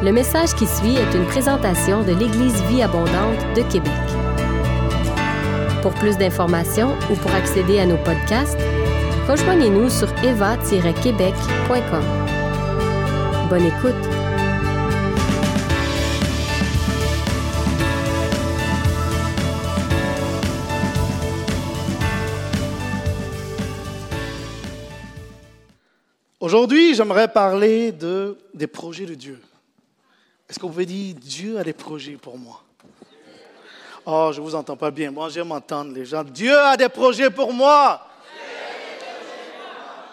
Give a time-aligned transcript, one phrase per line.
[0.00, 3.90] Le message qui suit est une présentation de l'Église Vie Abondante de Québec.
[5.82, 8.60] Pour plus d'informations ou pour accéder à nos podcasts,
[9.26, 12.04] rejoignez-nous sur eva-québec.com.
[13.50, 13.96] Bonne écoute!
[26.38, 29.40] Aujourd'hui, j'aimerais parler de, des projets de Dieu.
[30.48, 32.62] Est-ce qu'on pouvez dire Dieu a des projets pour moi?
[34.06, 35.10] Oh, je ne vous entends pas bien.
[35.10, 36.24] Moi, j'aime entendre les gens.
[36.24, 38.08] Dieu a des projets pour moi.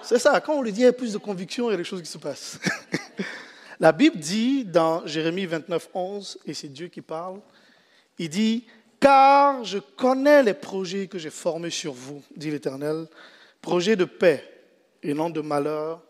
[0.02, 0.42] C'est ça.
[0.42, 2.18] Quand on lui dit, il plus de conviction, il y a des choses qui se
[2.18, 2.60] passent.
[3.80, 7.40] La Bible dit dans Jérémie 29, 11, et c'est Dieu qui parle,
[8.18, 8.66] il dit,
[9.00, 13.08] car je connais les projets que j'ai formés sur vous, dit l'Éternel,
[13.62, 14.44] projets de paix
[15.04, 16.02] et non de malheur,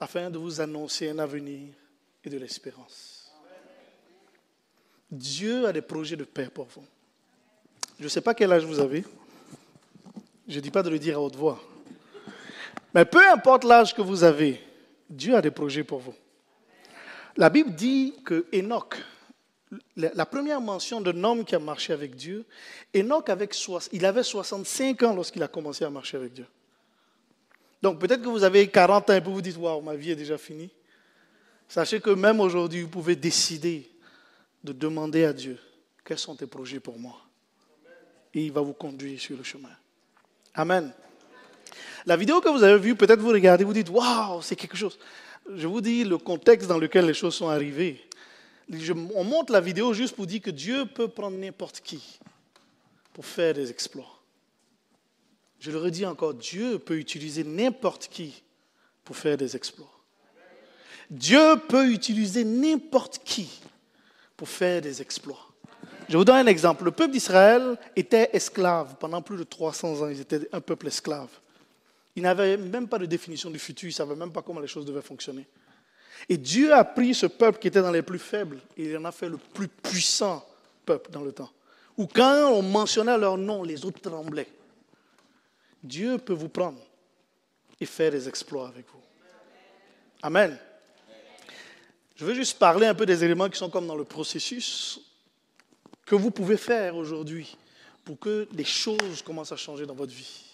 [0.00, 1.74] afin de vous annoncer un avenir
[2.24, 3.11] et de l'espérance.
[5.12, 6.84] Dieu a des projets de paix pour vous.
[7.98, 9.04] Je ne sais pas quel âge vous avez.
[10.48, 11.62] Je ne dis pas de le dire à haute voix.
[12.94, 14.58] Mais peu importe l'âge que vous avez,
[15.08, 16.14] Dieu a des projets pour vous.
[17.36, 18.96] La Bible dit que Enoch,
[19.96, 22.46] la première mention d'un homme qui a marché avec Dieu,
[22.96, 26.46] Enoch avait 65 ans lorsqu'il a commencé à marcher avec Dieu.
[27.82, 30.16] Donc peut-être que vous avez 40 ans et vous vous dites, waouh, ma vie est
[30.16, 30.70] déjà finie.
[31.68, 33.91] Sachez que même aujourd'hui, vous pouvez décider
[34.62, 35.58] de demander à Dieu,
[36.04, 37.16] quels sont tes projets pour moi?
[38.34, 39.70] Et il va vous conduire sur le chemin.
[40.54, 40.92] Amen.
[42.06, 44.98] La vidéo que vous avez vue, peut-être vous regardez, vous dites, waouh, c'est quelque chose.
[45.54, 48.00] Je vous dis le contexte dans lequel les choses sont arrivées.
[49.14, 52.18] on montre la vidéo juste pour dire que Dieu peut prendre n'importe qui
[53.12, 54.18] pour faire des exploits.
[55.60, 58.42] Je le redis encore, Dieu peut utiliser n'importe qui
[59.04, 59.92] pour faire des exploits.
[61.10, 63.60] Dieu peut utiliser n'importe qui
[64.48, 65.48] faire des exploits.
[66.08, 66.84] Je vous donne un exemple.
[66.84, 70.08] Le peuple d'Israël était esclave pendant plus de 300 ans.
[70.08, 71.28] Ils étaient un peuple esclave.
[72.16, 73.88] Ils n'avaient même pas de définition du futur.
[73.88, 75.46] Ils ne savaient même pas comment les choses devaient fonctionner.
[76.28, 79.12] Et Dieu a pris ce peuple qui était dans les plus faibles il en a
[79.12, 80.44] fait le plus puissant
[80.84, 81.50] peuple dans le temps.
[81.96, 84.48] Où quand on mentionnait leur nom, les autres tremblaient.
[85.82, 86.78] Dieu peut vous prendre
[87.80, 89.00] et faire des exploits avec vous.
[90.22, 90.58] Amen.
[92.16, 95.00] Je veux juste parler un peu des éléments qui sont comme dans le processus
[96.04, 97.56] que vous pouvez faire aujourd'hui
[98.04, 100.44] pour que les choses commencent à changer dans votre vie,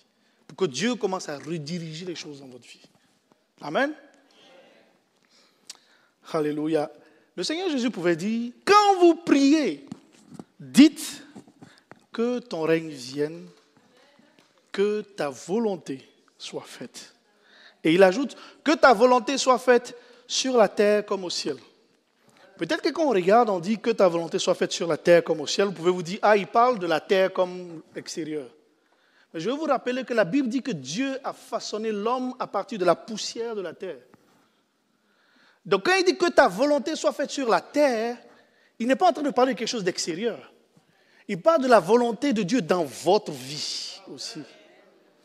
[0.46, 2.82] pour que Dieu commence à rediriger les choses dans votre vie.
[3.60, 3.92] Amen.
[6.32, 6.91] Alléluia.
[7.34, 9.86] Le Seigneur Jésus pouvait dire, quand vous priez,
[10.60, 11.22] dites
[12.12, 13.46] que ton règne vienne
[14.72, 17.14] que ta volonté soit faite.
[17.82, 19.96] Et il ajoute, que ta volonté soit faite
[20.28, 21.56] sur la terre comme au ciel.
[22.58, 25.24] Peut-être que quand on regarde, on dit que ta volonté soit faite sur la terre
[25.24, 25.68] comme au ciel.
[25.68, 28.50] Vous pouvez vous dire, ah, il parle de la terre comme extérieure.
[29.32, 32.46] Mais je veux vous rappeler que la Bible dit que Dieu a façonné l'homme à
[32.46, 34.00] partir de la poussière de la terre.
[35.64, 38.16] Donc quand il dit que ta volonté soit faite sur la terre,
[38.78, 40.52] il n'est pas en train de parler de quelque chose d'extérieur.
[41.26, 44.40] Il parle de la volonté de Dieu dans votre vie aussi.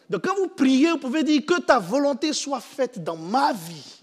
[0.10, 4.03] Donc quand vous priez, vous pouvez dire que ta volonté soit faite dans ma vie,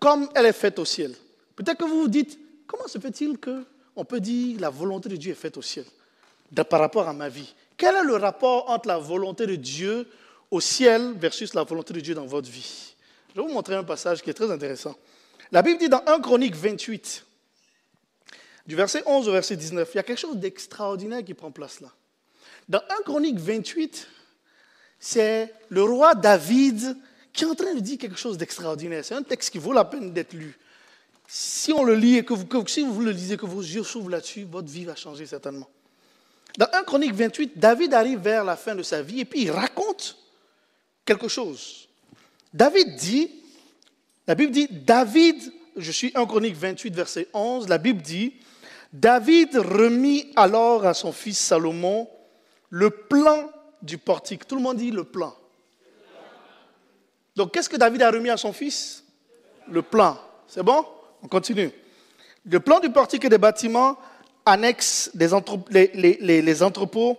[0.00, 1.14] comme elle est faite au ciel.
[1.54, 5.32] Peut-être que vous vous dites, comment se fait-il qu'on peut dire la volonté de Dieu
[5.32, 5.84] est faite au ciel
[6.68, 7.54] par rapport à ma vie?
[7.76, 10.08] Quel est le rapport entre la volonté de Dieu
[10.50, 12.94] au ciel versus la volonté de Dieu dans votre vie?
[13.28, 14.96] Je vais vous montrer un passage qui est très intéressant.
[15.52, 17.26] La Bible dit dans 1 Chronique 28,
[18.66, 21.80] du verset 11 au verset 19, il y a quelque chose d'extraordinaire qui prend place
[21.80, 21.88] là.
[22.68, 24.08] Dans 1 Chronique 28,
[24.98, 26.96] c'est le roi David
[27.32, 29.04] qui est en train de dire quelque chose d'extraordinaire.
[29.04, 30.56] C'est un texte qui vaut la peine d'être lu.
[31.26, 34.10] Si on le lit et que vous, si vous le lisez, que vos yeux s'ouvrent
[34.10, 35.68] là-dessus, votre vie va changer certainement.
[36.58, 39.50] Dans 1 Chronique 28, David arrive vers la fin de sa vie et puis il
[39.50, 40.16] raconte
[41.04, 41.88] quelque chose.
[42.52, 43.30] David dit,
[44.26, 45.36] la Bible dit, David,
[45.76, 48.34] je suis 1 Chronique 28, verset 11, la Bible dit,
[48.92, 52.08] David remit alors à son fils Salomon
[52.70, 53.50] le plan
[53.82, 54.46] du portique.
[54.46, 55.34] Tout le monde dit le plan.
[57.36, 59.04] Donc, qu'est-ce que David a remis à son fils?
[59.68, 60.18] Le plan.
[60.46, 60.84] C'est bon?
[61.22, 61.70] On continue.
[62.44, 63.96] Le plan du portique et des bâtiments
[64.44, 65.10] annexe
[65.70, 67.18] les, les, entrepôts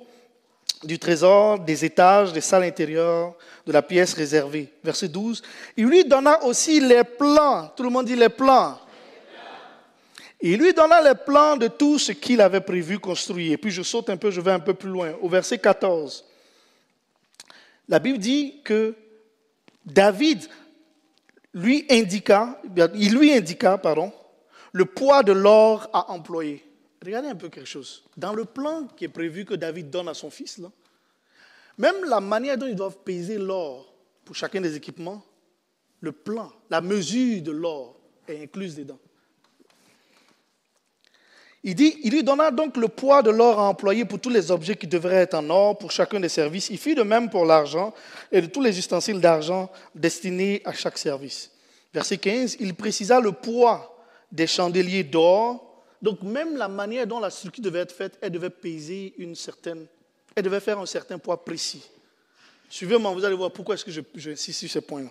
[0.83, 3.35] du trésor, des étages, des salles intérieures,
[3.65, 4.73] de la pièce réservée.
[4.83, 5.41] Verset 12.
[5.77, 7.71] Il lui donna aussi les plans.
[7.75, 8.79] Tout le monde dit les plans.
[10.41, 13.53] Il lui donna les plans de tout ce qu'il avait prévu construire.
[13.53, 15.13] Et puis je saute un peu, je vais un peu plus loin.
[15.21, 16.25] Au verset 14.
[17.87, 18.95] La Bible dit que
[19.85, 20.47] David
[21.53, 22.61] lui indiqua,
[22.95, 24.11] il lui indiqua, pardon,
[24.71, 26.65] le poids de l'or à employer.
[27.03, 28.03] Regardez un peu quelque chose.
[28.15, 30.61] Dans le plan qui est prévu que David donne à son fils,
[31.77, 33.91] même la manière dont ils doivent peser l'or
[34.23, 35.23] pour chacun des équipements,
[35.99, 38.99] le plan, la mesure de l'or est incluse dedans.
[41.63, 44.49] Il dit, il lui donna donc le poids de l'or à employer pour tous les
[44.49, 46.69] objets qui devraient être en or pour chacun des services.
[46.71, 47.93] Il fit de même pour l'argent
[48.31, 51.51] et de tous les ustensiles d'argent destinés à chaque service.
[51.93, 53.95] Verset 15, il précisa le poids
[54.31, 55.83] des chandeliers d'or.
[56.01, 59.85] Donc même la manière dont la structure devait être faite, elle devait peser une certaine,
[60.35, 61.83] elle devait faire un certain poids précis.
[62.69, 65.09] Suivez-moi, vous allez voir pourquoi est-ce que j'insiste sur ce point-là.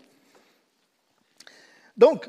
[1.97, 2.29] Donc,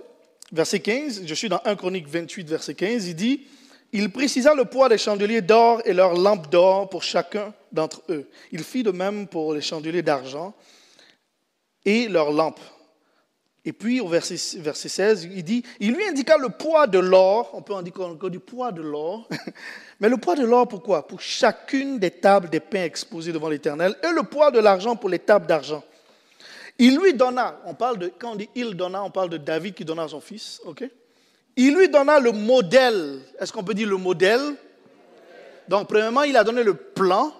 [0.52, 3.48] verset 15, je suis dans 1 Chronique 28, verset 15, il dit,
[3.94, 8.30] il précisa le poids des chandeliers d'or et leurs lampes d'or pour chacun d'entre eux.
[8.52, 10.54] Il fit de même pour les chandeliers d'argent
[11.86, 12.60] et leurs lampes.
[13.64, 17.62] Et puis au verset, 16, il dit, il lui indiqua le poids de l'or, on
[17.62, 19.30] peut en dire encore du poids de l'or,
[20.00, 21.08] mais le poids de l'or pourquoi?
[21.08, 25.10] Pour chacune des tables des pains exposés devant l'Éternel, et le poids de l'argent pour
[25.10, 25.84] les tables d'argent.
[26.80, 29.76] Il lui donna, on parle de, quand on dit il donna, on parle de David
[29.76, 30.90] qui donna à son fils, ok?
[31.56, 33.20] Il lui donna le modèle.
[33.40, 34.42] Est-ce qu'on peut dire le modèle?
[35.68, 37.32] Donc, premièrement, il a donné le plan.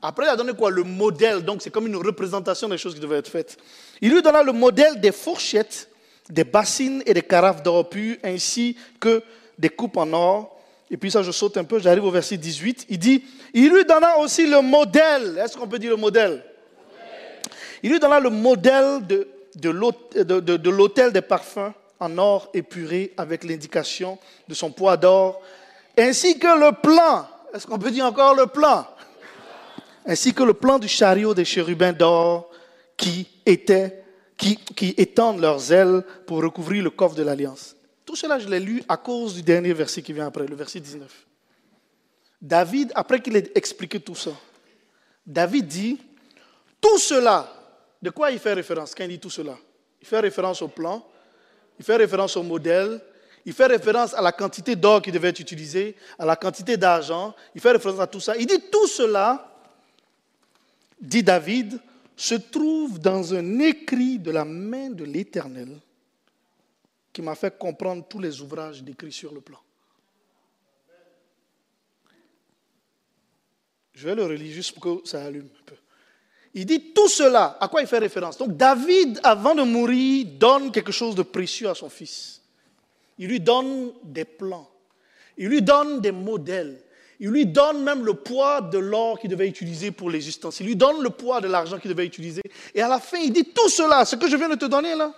[0.00, 0.70] Après, il a donné quoi?
[0.70, 1.42] Le modèle.
[1.42, 3.56] Donc, c'est comme une représentation des choses qui devaient être faites.
[4.00, 5.88] Il lui donna le modèle des fourchettes,
[6.28, 9.22] des bassines et des carafes d'or pur, ainsi que
[9.58, 10.60] des coupes en or.
[10.90, 12.86] Et puis ça, je saute un peu, j'arrive au verset 18.
[12.88, 13.24] Il dit,
[13.54, 15.38] il lui donna aussi le modèle.
[15.38, 16.44] Est-ce qu'on peut dire le modèle?
[17.82, 24.18] Il lui donna le modèle de, de l'hôtel des parfums en or épuré avec l'indication
[24.48, 25.40] de son poids d'or,
[25.96, 28.86] ainsi que le plan, est-ce qu'on peut dire encore le plan?
[30.04, 32.50] Ainsi que le plan du chariot des chérubins d'or
[32.96, 34.02] qui, était,
[34.36, 37.76] qui, qui étendent leurs ailes pour recouvrir le coffre de l'alliance.
[38.04, 40.80] Tout cela, je l'ai lu à cause du dernier verset qui vient après, le verset
[40.80, 41.08] 19.
[42.40, 44.32] David, après qu'il ait expliqué tout ça,
[45.24, 46.00] David dit,
[46.80, 47.48] tout cela,
[48.02, 48.92] de quoi il fait référence?
[48.92, 49.56] Quand il dit tout cela?
[50.00, 51.06] Il fait référence au plan,
[51.82, 53.00] il fait référence au modèle,
[53.44, 57.34] il fait référence à la quantité d'or qui devait être utilisée, à la quantité d'argent,
[57.56, 58.36] il fait référence à tout ça.
[58.36, 59.52] Il dit tout cela,
[61.00, 61.80] dit David,
[62.14, 65.76] se trouve dans un écrit de la main de l'Éternel
[67.12, 69.58] qui m'a fait comprendre tous les ouvrages décrits sur le plan.
[73.92, 75.74] Je vais le relire juste pour que ça allume un peu.
[76.54, 77.56] Il dit tout cela.
[77.60, 78.36] À quoi il fait référence?
[78.36, 82.40] Donc David, avant de mourir, donne quelque chose de précieux à son fils.
[83.18, 84.68] Il lui donne des plans.
[85.38, 86.82] Il lui donne des modèles.
[87.20, 90.66] Il lui donne même le poids de l'or qu'il devait utiliser pour les ustensiles.
[90.66, 92.42] Il lui donne le poids de l'argent qu'il devait utiliser.
[92.74, 94.94] Et à la fin, il dit tout cela, ce que je viens de te donner
[94.94, 95.14] là,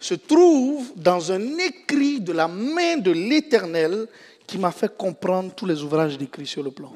[0.00, 4.08] se trouve dans un écrit de la main de l'Éternel
[4.46, 6.92] qui m'a fait comprendre tous les ouvrages décrits sur le plan.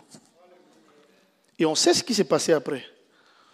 [1.59, 2.85] Et on sait ce qui s'est passé après.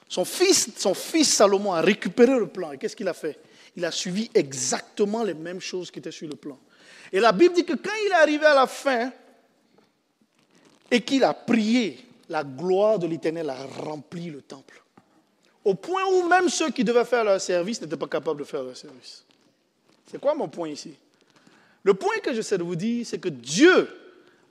[0.09, 2.73] Son fils, son fils Salomon a récupéré le plan.
[2.73, 3.39] Et qu'est-ce qu'il a fait?
[3.77, 6.59] Il a suivi exactement les mêmes choses qui étaient sur le plan.
[7.13, 9.13] Et la Bible dit que quand il est arrivé à la fin
[10.91, 14.83] et qu'il a prié, la gloire de l'Éternel a rempli le temple.
[15.65, 18.63] Au point où même ceux qui devaient faire leur service n'étaient pas capables de faire
[18.63, 19.25] leur service.
[20.11, 20.95] C'est quoi mon point ici?
[21.83, 23.89] Le point que j'essaie de vous dire, c'est que Dieu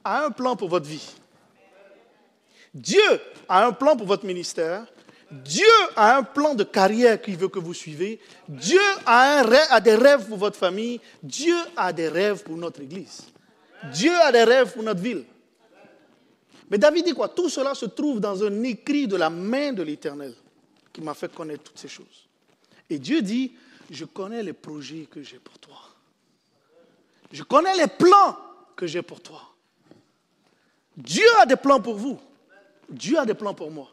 [0.04, 1.08] a un plan pour votre vie.
[2.74, 4.86] Dieu a un plan pour votre ministère.
[5.30, 8.20] Dieu a un plan de carrière qu'il veut que vous suivez.
[8.48, 11.00] Dieu a, a, des rêves pour votre famille.
[11.24, 13.24] Dieu a des rêves pour notre Église.
[13.94, 15.24] Dieu a des rêves pour notre ville.
[16.70, 17.30] Mais David dit quoi?
[17.30, 20.34] Tout cela se trouve dans un écrit de la main de l'Éternel
[20.92, 22.28] qui m'a fait connaître toutes ces choses.
[22.90, 23.54] Et Dieu dit,
[23.90, 25.80] je connais les projets que j'ai pour toi.
[27.32, 28.38] Je connais les plans
[28.76, 29.42] que j'ai pour toi.
[30.96, 32.20] Dieu a des plans pour vous.
[32.92, 33.90] Dieu a des plans pour moi.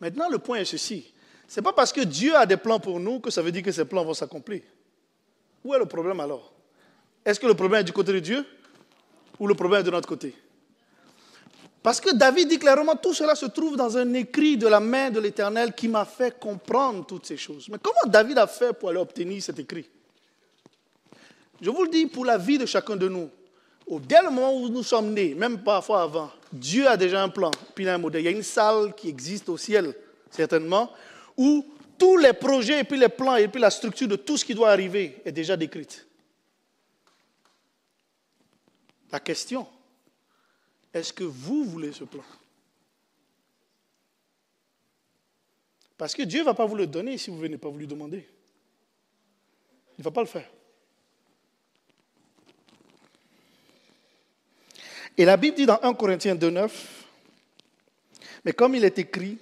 [0.00, 1.12] Maintenant, le point est ceci.
[1.46, 3.62] Ce n'est pas parce que Dieu a des plans pour nous que ça veut dire
[3.62, 4.62] que ces plans vont s'accomplir.
[5.64, 6.52] Où est le problème alors?
[7.24, 8.46] Est-ce que le problème est du côté de Dieu
[9.38, 10.34] ou le problème est de notre côté?
[11.82, 15.10] Parce que David dit clairement, tout cela se trouve dans un écrit de la main
[15.10, 17.68] de l'Éternel qui m'a fait comprendre toutes ces choses.
[17.68, 19.88] Mais comment David a fait pour aller obtenir cet écrit?
[21.60, 23.30] Je vous le dis pour la vie de chacun de nous.
[23.90, 27.50] Dès le moment où nous sommes nés, même parfois avant, Dieu a déjà un plan,
[27.74, 28.22] puis il a un modèle.
[28.22, 29.94] Il y a une salle qui existe au ciel,
[30.30, 30.92] certainement,
[31.36, 31.64] où
[31.96, 34.54] tous les projets, et puis les plans, et puis la structure de tout ce qui
[34.54, 36.06] doit arriver est déjà décrite.
[39.10, 39.66] La question,
[40.92, 42.24] est-ce que vous voulez ce plan?
[45.96, 47.78] Parce que Dieu ne va pas vous le donner si vous ne venez pas vous
[47.78, 48.28] lui demander.
[49.96, 50.48] Il ne va pas le faire.
[55.18, 56.70] Et la Bible dit dans 1 Corinthiens 2.9,
[58.44, 59.36] mais comme il est écrit,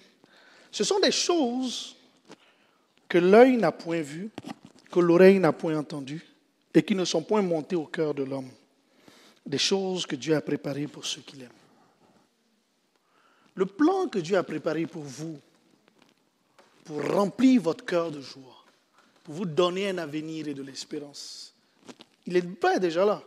[0.73, 1.95] ce sont des choses
[3.07, 4.31] que l'œil n'a point vues,
[4.91, 6.27] que l'oreille n'a point entendues,
[6.73, 8.49] et qui ne sont point montées au cœur de l'homme.
[9.45, 11.51] Des choses que Dieu a préparées pour ceux qui l'aiment.
[13.55, 15.39] Le plan que Dieu a préparé pour vous,
[16.85, 18.65] pour remplir votre cœur de joie,
[19.25, 21.55] pour vous donner un avenir et de l'espérance,
[22.27, 23.23] il est pas déjà là.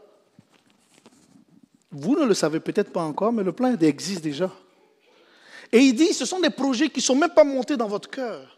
[1.92, 4.52] Vous ne le savez peut-être pas encore, mais le plan existe déjà.
[5.72, 8.10] Et il dit, ce sont des projets qui ne sont même pas montés dans votre
[8.10, 8.58] cœur.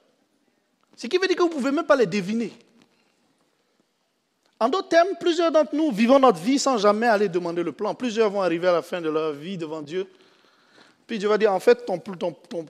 [0.96, 2.52] Ce qui veut dire que vous ne pouvez même pas les deviner.
[4.60, 7.96] En d'autres termes, plusieurs d'entre nous vivons notre vie sans jamais aller demander le plan.
[7.96, 10.08] Plusieurs vont arriver à la fin de leur vie devant Dieu.
[11.08, 11.84] Puis Dieu va dire, en fait,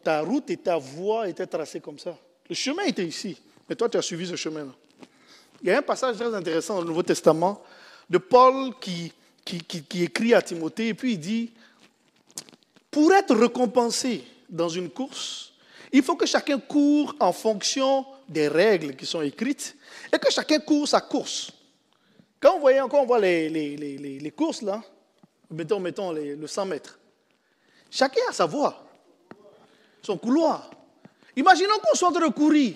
[0.03, 2.15] ta route et ta voie étaient tracées comme ça.
[2.49, 3.37] Le chemin était ici,
[3.67, 4.71] mais toi, tu as suivi ce chemin-là.
[5.61, 7.61] Il y a un passage très intéressant dans le Nouveau Testament
[8.09, 9.11] de Paul qui,
[9.43, 11.51] qui, écrit à Timothée, et puis il dit,
[12.89, 15.53] pour être récompensé dans une course,
[15.91, 19.75] il faut que chacun court en fonction des règles qui sont écrites
[20.13, 21.51] et que chacun court sa course.
[22.39, 24.81] Quand, vous voyez, encore, on voit les, les, les, les courses, là,
[25.49, 26.97] mettons, mettons le 100 mètres,
[27.89, 28.83] chacun a sa voie,
[30.01, 30.69] son couloir.
[31.35, 32.75] Imaginons qu'on soit en train de courir.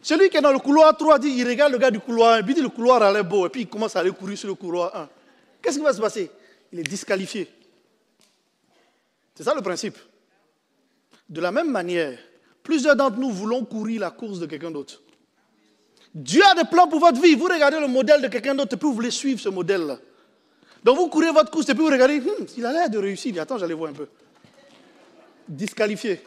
[0.00, 2.42] Celui qui est dans le couloir 3 dit, il regarde le gars du couloir 1,
[2.42, 4.48] puis dit le couloir a l'air beau, et puis il commence à aller courir sur
[4.48, 5.08] le couloir 1.
[5.62, 6.30] Qu'est-ce qui va se passer?
[6.72, 7.48] Il est disqualifié.
[9.34, 9.96] C'est ça le principe.
[11.28, 12.18] De la même manière,
[12.62, 15.00] plusieurs d'entre nous voulons courir la course de quelqu'un d'autre.
[16.14, 17.34] Dieu a des plans pour votre vie.
[17.34, 19.98] Vous regardez le modèle de quelqu'un d'autre et puis vous voulez suivre ce modèle-là.
[20.84, 23.40] Donc vous courez votre course et puis vous regardez, hum, il a l'air de réussir.
[23.40, 24.08] Attends, j'allais voir un peu.
[25.48, 26.20] Disqualifié.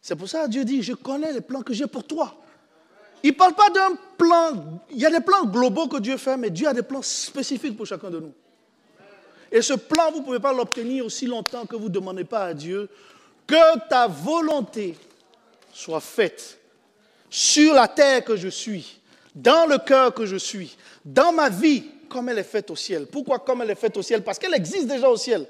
[0.00, 2.36] C'est pour ça que Dieu dit, je connais les plans que j'ai pour toi.
[3.22, 6.36] Il ne parle pas d'un plan, il y a des plans globaux que Dieu fait,
[6.36, 8.32] mais Dieu a des plans spécifiques pour chacun de nous.
[9.50, 12.46] Et ce plan, vous ne pouvez pas l'obtenir aussi longtemps que vous ne demandez pas
[12.46, 12.88] à Dieu
[13.46, 14.96] que ta volonté
[15.72, 16.58] soit faite
[17.30, 19.00] sur la terre que je suis,
[19.34, 23.06] dans le cœur que je suis, dans ma vie, comme elle est faite au ciel.
[23.06, 24.22] Pourquoi comme elle est faite au ciel?
[24.24, 25.46] Parce qu'elle existe déjà au ciel.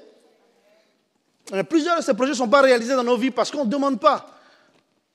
[1.69, 3.99] plusieurs de ces projets ne sont pas réalisés dans nos vies parce qu'on ne demande
[3.99, 4.27] pas.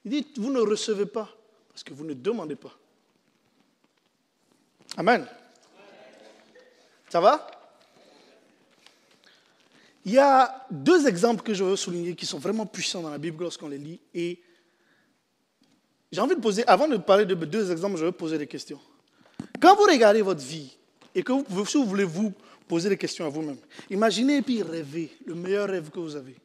[0.04, 1.28] Il dit, vous ne recevez pas
[1.72, 2.76] parce que vous ne demandez pas.
[4.96, 5.26] Amen.
[7.08, 7.46] Ça va?
[10.04, 13.18] Il y a deux exemples que je veux souligner qui sont vraiment puissants dans la
[13.18, 14.00] Bible lorsqu'on les lit.
[14.14, 14.42] Et
[16.10, 18.80] j'ai envie de poser, avant de parler de deux exemples, je veux poser des questions.
[19.60, 20.76] Quand vous regardez votre vie
[21.14, 22.32] et que vous, si vous voulez vous
[22.66, 23.58] poser des questions à vous-même,
[23.90, 26.36] imaginez et puis rêvez le meilleur rêve que vous avez.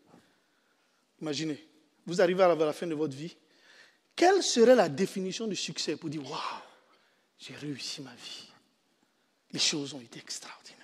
[1.19, 1.67] Imaginez,
[2.05, 3.36] vous arrivez à la fin de votre vie
[4.17, 6.62] quelle serait la définition du succès pour dire Waouh,
[7.38, 8.50] j'ai réussi ma vie
[9.51, 10.75] Les choses ont été extraordinaires.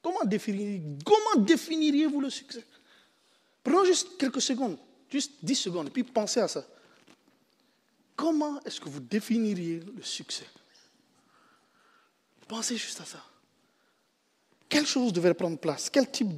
[0.00, 2.64] Comment, définiriez-vous le succès?
[3.62, 4.78] Prenons juste quelques secondes,
[5.10, 6.64] juste 10 secondes, et puis pensez à ça.
[8.14, 10.46] Comment est-ce que vous définiriez le succès?
[12.46, 13.24] Pensez juste à ça.
[14.68, 15.90] Quelle chose devrait prendre place?
[15.90, 16.30] Quel type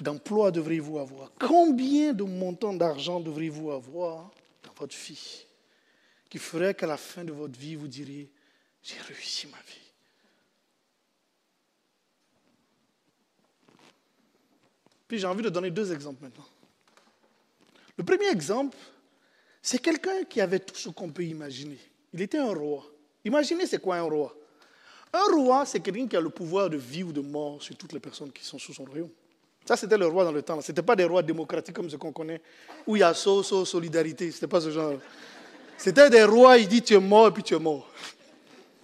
[0.00, 1.32] d'emploi devriez-vous avoir?
[1.38, 4.30] Combien de montants d'argent devriez-vous avoir
[4.64, 5.46] dans votre vie?
[6.32, 8.30] Qui ferait qu'à la fin de votre vie, vous diriez,
[8.82, 9.92] j'ai réussi ma vie.
[15.06, 16.46] Puis j'ai envie de donner deux exemples maintenant.
[17.98, 18.78] Le premier exemple,
[19.60, 21.78] c'est quelqu'un qui avait tout ce qu'on peut imaginer.
[22.14, 22.86] Il était un roi.
[23.26, 24.34] Imaginez c'est quoi un roi?
[25.12, 27.92] Un roi, c'est quelqu'un qui a le pouvoir de vie ou de mort sur toutes
[27.92, 29.10] les personnes qui sont sous son royaume.
[29.66, 30.62] Ça, c'était le roi dans le temps.
[30.62, 32.40] Ce n'était pas des rois démocratiques comme ce qu'on connaît,
[32.86, 34.30] où il y a so, so, solidarité.
[34.30, 34.94] Ce n'était pas ce genre.
[35.82, 37.90] C'était des rois, il dit tu es mort et puis tu es mort.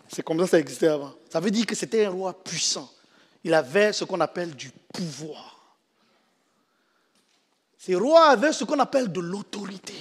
[0.08, 1.14] C'est comme ça que ça existait avant.
[1.30, 2.90] Ça veut dire que c'était un roi puissant.
[3.44, 5.76] Il avait ce qu'on appelle du pouvoir.
[7.76, 9.94] Ces rois avaient ce qu'on appelle de l'autorité.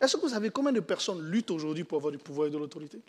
[0.00, 2.58] Est-ce que vous savez combien de personnes luttent aujourd'hui pour avoir du pouvoir et de
[2.58, 3.00] l'autorité?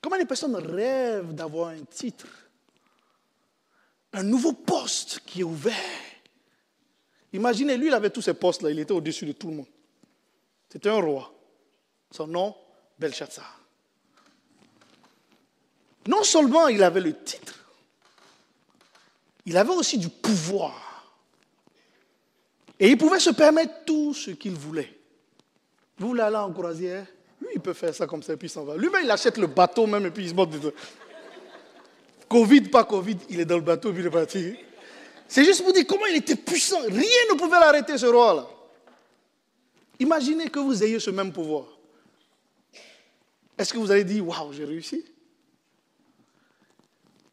[0.00, 2.28] Combien de personnes rêvent d'avoir un titre?
[4.14, 5.74] Un nouveau poste qui est ouvert
[7.30, 9.66] Imaginez, lui, il avait tous ces postes-là, il était au-dessus de tout le monde.
[10.74, 11.32] C'était un roi.
[12.10, 12.52] Son nom,
[12.98, 13.60] Belshazzar.
[16.08, 17.54] Non seulement il avait le titre,
[19.46, 20.74] il avait aussi du pouvoir.
[22.80, 24.98] Et il pouvait se permettre tout ce qu'il voulait.
[25.96, 27.06] Vous voulez aller en croisière
[27.40, 28.76] Lui, il peut faire ça comme ça et puis il s'en va.
[28.76, 30.56] Lui-même, il achète le bateau même et puis il se monte.
[32.28, 34.56] Covid, pas Covid, il est dans le bateau puis il est parti.
[35.28, 36.80] C'est juste pour dire comment il était puissant.
[36.82, 38.48] Rien ne pouvait l'arrêter, ce roi-là.
[39.98, 41.66] Imaginez que vous ayez ce même pouvoir.
[43.56, 45.04] Est-ce que vous allez dire, waouh, j'ai réussi?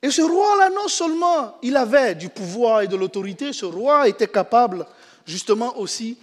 [0.02, 4.28] Et ce roi-là, non seulement il avait du pouvoir et de l'autorité, ce roi était
[4.28, 4.86] capable
[5.26, 6.18] justement aussi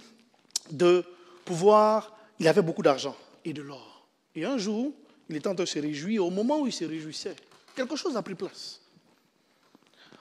[0.69, 1.03] de
[1.45, 4.05] pouvoir, il avait beaucoup d'argent et de l'or.
[4.35, 4.91] Et un jour,
[5.29, 7.35] il était en train de se réjouir, au moment où il se réjouissait,
[7.75, 8.81] quelque chose a pris place.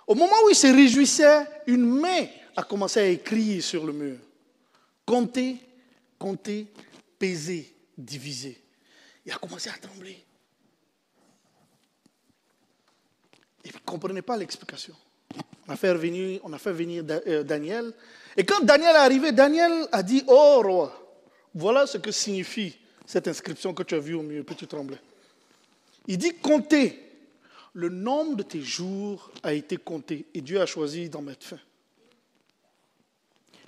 [0.07, 4.17] Au moment où il se réjouissait, une main a commencé à écrire sur le mur.
[5.05, 5.57] Compter,
[6.19, 6.67] compter,
[7.19, 8.61] peser, diviser.
[9.25, 10.25] Il a commencé à trembler.
[13.65, 14.95] Il ne comprenait pas l'explication.
[15.67, 17.93] On a fait venir, on a fait venir euh, Daniel.
[18.37, 21.19] Et quand Daniel est arrivé, Daniel a dit, oh roi,
[21.55, 25.01] voilà ce que signifie cette inscription que tu as vue au mur, puis tu tremblais.
[26.07, 27.05] Il dit, comptez.
[27.75, 31.59] Le nombre de tes jours a été compté et Dieu a choisi d'en mettre fin.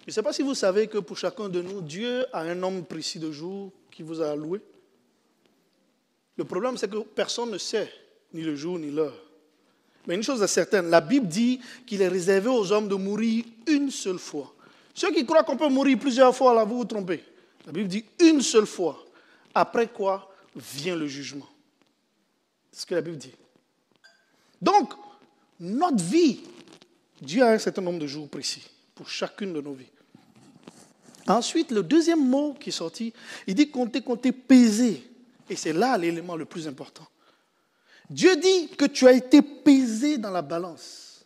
[0.01, 2.55] Je ne sais pas si vous savez que pour chacun de nous, Dieu a un
[2.55, 4.61] nombre précis de jours qui vous a alloué.
[6.37, 7.93] Le problème, c'est que personne ne sait
[8.33, 9.15] ni le jour ni l'heure.
[10.07, 13.45] Mais une chose est certaine, la Bible dit qu'il est réservé aux hommes de mourir
[13.67, 14.55] une seule fois.
[14.95, 17.23] Ceux qui croient qu'on peut mourir plusieurs fois, là, vous vous trompez.
[17.67, 19.05] La Bible dit une seule fois.
[19.55, 21.49] Après quoi vient le jugement.
[22.73, 23.35] C'est ce que la Bible dit.
[24.63, 24.95] Donc,
[25.59, 26.41] notre vie,
[27.21, 28.63] Dieu a un certain nombre de jours précis
[29.01, 29.89] pour chacune de nos vies.
[31.27, 33.15] Ensuite, le deuxième mot qui est sorti,
[33.47, 35.03] il dit compter, compter, peser.
[35.49, 37.09] Et c'est là l'élément le plus important.
[38.11, 41.25] Dieu dit que tu as été pesé dans la balance.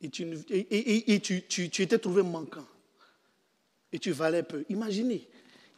[0.00, 2.66] Et tu, et, tu, tu, étais trouvé manquant.
[3.92, 4.64] Et tu valais peu.
[4.68, 5.28] Imaginez,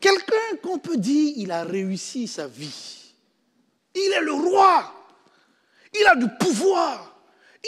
[0.00, 3.12] quelqu'un qu'on peut dire, il a réussi sa vie.
[3.94, 4.90] Il est le roi.
[6.00, 7.14] Il a du pouvoir.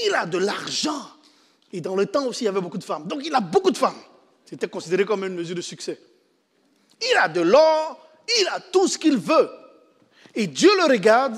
[0.06, 1.19] Il a de l'argent.
[1.72, 3.06] Et dans le temps aussi, il y avait beaucoup de femmes.
[3.06, 3.98] Donc il a beaucoup de femmes.
[4.44, 6.00] C'était considéré comme une mesure de succès.
[7.00, 8.08] Il a de l'or,
[8.40, 9.50] il a tout ce qu'il veut.
[10.34, 11.36] Et Dieu le regarde,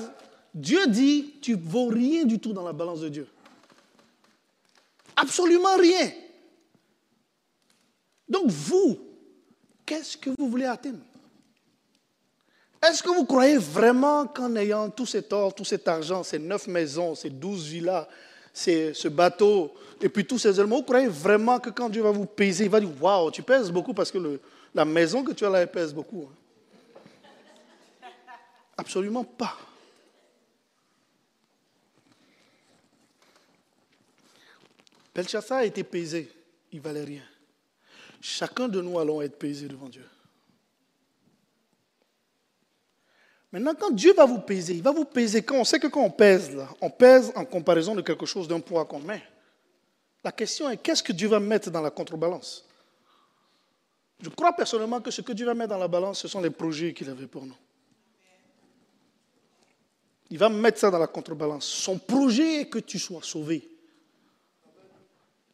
[0.53, 3.27] Dieu dit, tu ne vaux rien du tout dans la balance de Dieu.
[5.15, 6.11] Absolument rien.
[8.27, 8.99] Donc vous,
[9.85, 10.99] qu'est-ce que vous voulez atteindre?
[12.81, 16.67] Est-ce que vous croyez vraiment qu'en ayant tout cet or, tout cet argent, ces neuf
[16.67, 18.07] maisons, ces douze villas,
[18.53, 22.25] ce bateau, et puis tous ces éléments, vous croyez vraiment que quand Dieu va vous
[22.25, 24.39] peser, il va dire, waouh, tu pèses beaucoup parce que
[24.75, 26.29] la maison que tu as là, elle pèse beaucoup.
[26.29, 26.35] Hein.
[28.77, 29.57] Absolument pas.
[35.13, 36.31] Belshazzar a été pesé,
[36.71, 37.23] il valait rien.
[38.19, 40.05] Chacun de nous allons être pesés devant Dieu.
[43.53, 46.01] Maintenant, quand Dieu va vous peser, il va vous peser quand on sait que quand
[46.01, 49.21] on pèse, là, on pèse en comparaison de quelque chose d'un poids qu'on met.
[50.23, 52.67] La question est qu'est-ce que Dieu va mettre dans la contrebalance?
[54.19, 56.49] Je crois personnellement que ce que Dieu va mettre dans la balance, ce sont les
[56.49, 57.55] projets qu'il avait pour nous.
[60.31, 61.65] Il va mettre ça dans la contrebalance.
[61.65, 63.69] Son projet est que tu sois sauvé.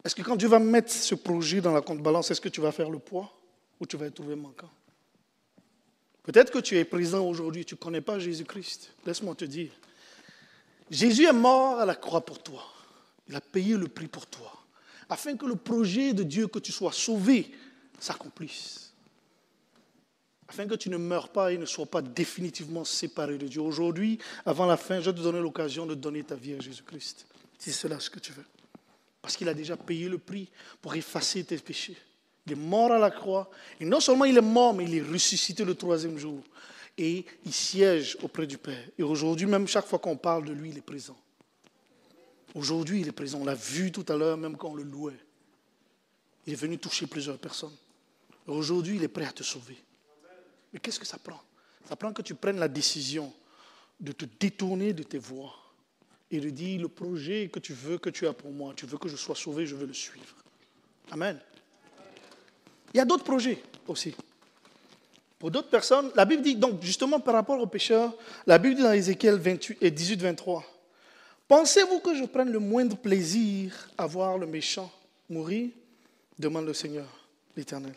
[0.06, 2.72] Est-ce que quand Dieu va mettre ce projet dans la contrebalance, est-ce que tu vas
[2.72, 3.30] faire le poids
[3.78, 4.70] ou tu vas être trouvé manquant?
[6.30, 8.94] Peut-être que tu es présent aujourd'hui, tu ne connais pas Jésus-Christ.
[9.04, 9.72] Laisse-moi te dire.
[10.92, 12.64] Jésus est mort à la croix pour toi.
[13.28, 14.54] Il a payé le prix pour toi.
[15.10, 17.52] Afin que le projet de Dieu, que tu sois sauvé,
[18.00, 18.94] s'accomplisse
[20.48, 23.62] afin que tu ne meurs pas et ne sois pas définitivement séparé de Dieu.
[23.62, 27.28] Aujourd'hui, avant la fin, je vais te donner l'occasion de donner ta vie à Jésus-Christ,
[27.58, 28.46] c'est cela ce que tu veux.
[29.22, 30.50] Parce qu'il a déjà payé le prix
[30.82, 31.98] pour effacer tes péchés.
[32.50, 33.50] Il est mort à la croix.
[33.80, 36.42] Et non seulement il est mort, mais il est ressuscité le troisième jour.
[36.98, 38.84] Et il siège auprès du Père.
[38.98, 41.18] Et aujourd'hui, même chaque fois qu'on parle de lui, il est présent.
[42.56, 43.40] Aujourd'hui, il est présent.
[43.42, 45.20] On l'a vu tout à l'heure, même quand on le louait.
[46.48, 47.76] Il est venu toucher plusieurs personnes.
[48.48, 49.78] Aujourd'hui, il est prêt à te sauver.
[50.74, 51.42] Mais qu'est-ce que ça prend?
[51.88, 53.32] Ça prend que tu prennes la décision
[54.00, 55.54] de te détourner de tes voies
[56.32, 58.98] et de dire le projet que tu veux que tu as pour moi, tu veux
[58.98, 60.36] que je sois sauvé, je veux le suivre.
[61.12, 61.40] Amen.
[62.94, 64.16] Il y a d'autres projets aussi.
[65.38, 68.14] Pour d'autres personnes, la Bible dit, donc justement par rapport aux pécheurs,
[68.46, 70.64] la Bible dit dans Ézéchiel 28 et 18, 23,
[71.48, 74.92] Pensez-vous que je prenne le moindre plaisir à voir le méchant
[75.30, 75.70] mourir?
[76.38, 77.08] demande le Seigneur,
[77.56, 77.96] l'Éternel.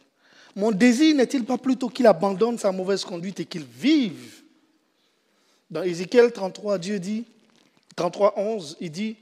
[0.57, 4.43] Mon désir n'est-il pas plutôt qu'il abandonne sa mauvaise conduite et qu'il vive?
[5.71, 7.25] Dans Ézéchiel 33, Dieu dit,
[7.97, 9.17] 33, 11, il dit,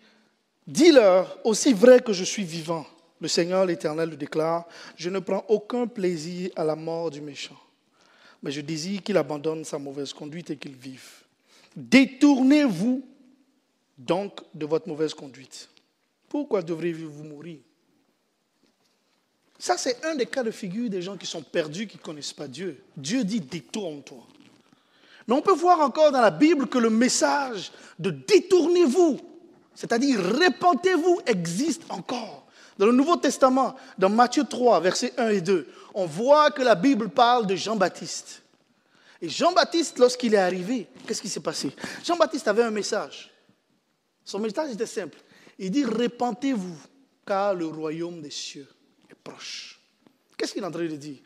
[0.66, 2.86] Dis-leur, aussi vrai que je suis vivant,
[3.20, 7.58] le Seigneur l'Éternel le déclare, je ne prends aucun plaisir à la mort du méchant,
[8.42, 11.24] mais je désire qu'il abandonne sa mauvaise conduite et qu'il vive.
[11.76, 13.04] Détournez-vous
[13.98, 15.68] donc de votre mauvaise conduite.
[16.28, 17.58] Pourquoi devriez-vous mourir?
[19.58, 22.32] Ça, c'est un des cas de figure des gens qui sont perdus, qui ne connaissent
[22.32, 22.82] pas Dieu.
[22.96, 24.26] Dieu dit détourne-toi.
[25.28, 29.20] Mais on peut voir encore dans la Bible que le message de détournez-vous,
[29.74, 32.46] c'est-à-dire répentez-vous, existe encore.
[32.78, 36.74] Dans le Nouveau Testament, dans Matthieu 3, versets 1 et 2, on voit que la
[36.74, 38.42] Bible parle de Jean-Baptiste.
[39.20, 41.74] Et Jean-Baptiste, lorsqu'il est arrivé, qu'est-ce qui s'est passé?
[42.04, 43.30] Jean-Baptiste avait un message.
[44.24, 45.18] Son message était simple.
[45.58, 46.76] Il dit, répentez-vous,
[47.26, 48.68] car le royaume des cieux
[49.10, 49.78] est proche.
[50.36, 51.18] Qu'est-ce qu'il est en train de dire?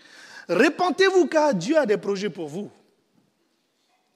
[0.48, 2.68] Répentez-vous, car Dieu a des projets pour vous.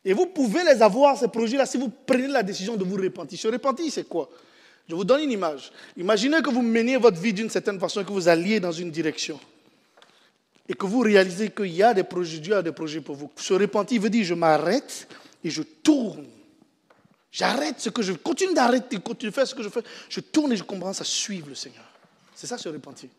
[0.04, 3.38] Et vous pouvez les avoir, ces projets-là, si vous prenez la décision de vous repentir.
[3.38, 4.28] Se repentir, c'est quoi?
[4.88, 5.70] Je vous donne une image.
[5.96, 9.38] Imaginez que vous meniez votre vie d'une certaine façon que vous alliez dans une direction.
[10.66, 13.30] Et que vous réalisez qu'il y a des projets, Dieu a des projets pour vous.
[13.36, 15.08] Se repentir veut dire je m'arrête
[15.44, 16.26] et je tourne.
[17.30, 19.82] J'arrête ce que je continue d'arrêter, continue de faire ce que je fais.
[20.08, 21.84] Je tourne et je commence à suivre le Seigneur.
[22.34, 23.10] C'est ça se repentir.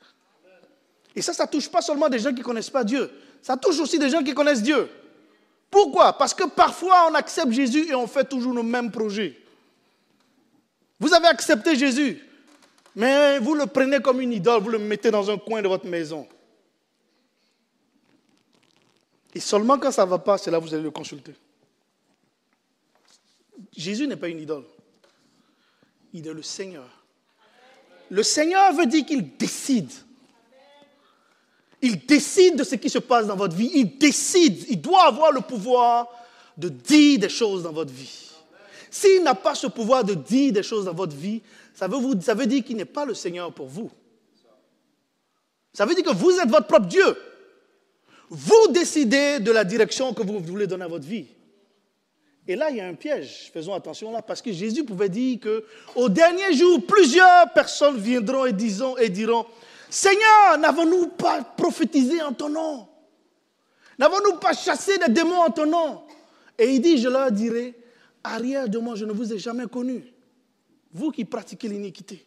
[1.15, 3.09] Et ça, ça touche pas seulement des gens qui connaissent pas Dieu.
[3.41, 4.89] Ça touche aussi des gens qui connaissent Dieu.
[5.69, 6.17] Pourquoi?
[6.17, 9.38] Parce que parfois on accepte Jésus et on fait toujours nos mêmes projets.
[10.99, 12.21] Vous avez accepté Jésus,
[12.95, 15.87] mais vous le prenez comme une idole, vous le mettez dans un coin de votre
[15.87, 16.27] maison.
[19.33, 21.33] Et seulement quand ça ne va pas, c'est là que vous allez le consulter.
[23.75, 24.65] Jésus n'est pas une idole.
[26.13, 26.89] Il est le Seigneur.
[28.09, 29.91] Le Seigneur veut dire qu'il décide.
[31.81, 33.71] Il décide de ce qui se passe dans votre vie.
[33.73, 34.65] Il décide.
[34.69, 36.07] Il doit avoir le pouvoir
[36.57, 38.28] de dire des choses dans votre vie.
[38.91, 41.41] S'il n'a pas ce pouvoir de dire des choses dans votre vie,
[41.73, 43.89] ça veut, vous, ça veut dire qu'il n'est pas le Seigneur pour vous.
[45.73, 47.15] Ça veut dire que vous êtes votre propre Dieu.
[48.29, 51.27] Vous décidez de la direction que vous voulez donner à votre vie.
[52.47, 53.51] Et là, il y a un piège.
[53.53, 55.63] Faisons attention là, parce que Jésus pouvait dire que
[55.95, 59.45] au dernier jour, plusieurs personnes viendront et, diront, et diront
[59.89, 62.87] Seigneur, n'avons-nous pas prophétisé en ton nom?
[63.97, 66.01] N'avons-nous pas chassé des démons en ton nom?
[66.57, 67.75] Et il dit Je leur dirai
[68.23, 70.03] Arrière de moi, je ne vous ai jamais connu.
[70.91, 72.25] Vous qui pratiquez l'iniquité.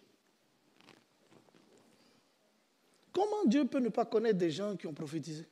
[3.13, 5.45] Comment Dieu peut ne pas connaître des gens qui ont prophétisé?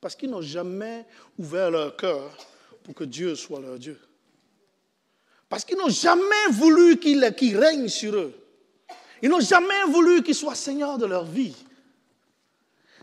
[0.00, 1.06] Parce qu'ils n'ont jamais
[1.38, 2.36] ouvert leur cœur
[2.82, 3.98] pour que Dieu soit leur Dieu.
[5.48, 7.22] Parce qu'ils n'ont jamais voulu qu'il
[7.56, 8.34] règne sur eux.
[9.22, 11.54] Ils n'ont jamais voulu qu'il soit Seigneur de leur vie.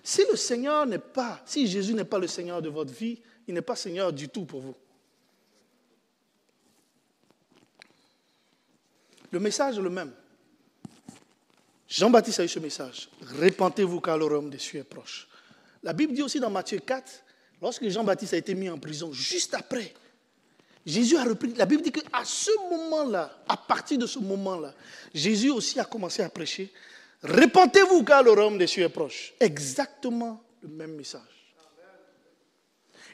[0.03, 3.53] Si le Seigneur n'est pas, si Jésus n'est pas le Seigneur de votre vie, il
[3.53, 4.75] n'est pas Seigneur du tout pour vous.
[9.31, 10.11] Le message est le même.
[11.87, 13.09] Jean-Baptiste a eu ce message.
[13.21, 15.27] Répentez-vous car le royaume des cieux est proche.
[15.83, 17.23] La Bible dit aussi dans Matthieu 4,
[17.61, 19.93] lorsque Jean-Baptiste a été mis en prison, juste après,
[20.85, 21.53] Jésus a repris.
[21.55, 24.73] La Bible dit qu'à ce moment-là, à partir de ce moment-là,
[25.13, 26.71] Jésus aussi a commencé à prêcher.
[27.23, 29.33] Répentez-vous car le royaume des cieux est proche.
[29.39, 31.21] Exactement le même message.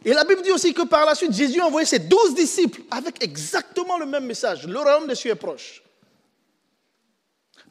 [0.05, 2.81] Et la Bible dit aussi que par la suite, Jésus a envoyé ses douze disciples
[2.91, 4.67] avec exactement le même message.
[4.67, 5.81] Le royaume des cieux est proche.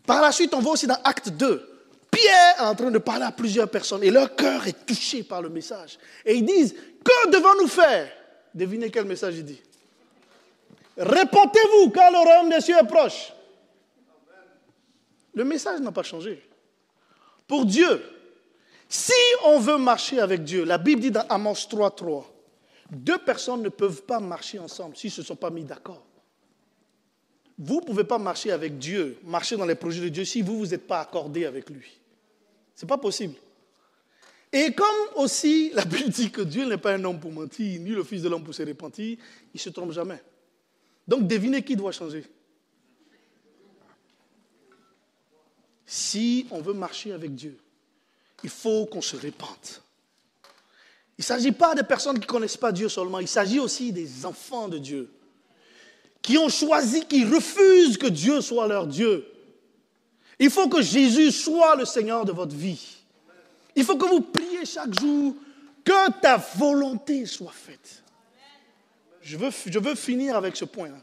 [0.07, 1.69] Par la suite, on voit aussi dans Acte 2,
[2.11, 5.41] Pierre est en train de parler à plusieurs personnes et leur cœur est touché par
[5.41, 5.99] le message.
[6.25, 8.13] Et ils disent, que devons-nous faire?
[8.55, 9.61] Devinez quel message il dit.
[10.97, 13.33] Répondez-vous car le royaume des cieux est proche.
[15.35, 16.47] Le message n'a pas changé.
[17.49, 18.03] Pour Dieu,
[18.89, 19.13] si
[19.45, 22.31] on veut marcher avec Dieu, la Bible dit dans Amos 3, 3,
[22.91, 26.05] deux personnes ne peuvent pas marcher ensemble s'ils ne se sont pas mis d'accord.
[27.59, 30.53] Vous ne pouvez pas marcher avec Dieu, marcher dans les projets de Dieu si vous
[30.55, 31.99] ne vous êtes pas accordé avec lui.
[32.75, 33.35] Ce n'est pas possible.
[34.53, 37.91] Et comme aussi la Bible dit que Dieu n'est pas un homme pour mentir, ni
[37.91, 40.23] le Fils de l'homme pour se repentir, il ne se trompe jamais.
[41.07, 42.25] Donc devinez qui doit changer.
[45.87, 47.59] Si on veut marcher avec Dieu,
[48.43, 49.83] il faut qu'on se répente.
[51.19, 53.93] Il ne s'agit pas de personnes qui ne connaissent pas Dieu seulement, il s'agit aussi
[53.93, 55.11] des enfants de Dieu,
[56.23, 59.27] qui ont choisi, qui refusent que Dieu soit leur Dieu.
[60.39, 62.97] Il faut que Jésus soit le Seigneur de votre vie.
[63.75, 65.35] Il faut que vous priez chaque jour
[65.85, 68.03] que ta volonté soit faite.
[69.21, 70.99] Je veux, je veux finir avec ce point-là.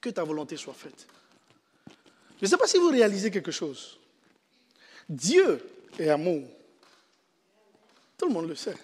[0.00, 1.06] Que ta volonté soit faite.
[2.40, 3.98] Je ne sais pas si vous réalisez quelque chose.
[5.08, 5.64] Dieu
[5.98, 6.42] est amour.
[8.18, 8.76] Tout le monde le sait.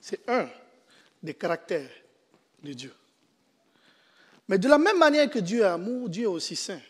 [0.00, 0.48] C'est un
[1.22, 1.90] des caractères
[2.62, 2.92] de Dieu.
[4.48, 6.80] Mais de la même manière que Dieu est amour, Dieu est aussi saint.